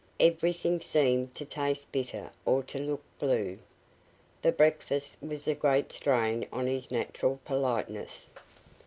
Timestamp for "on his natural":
6.51-7.39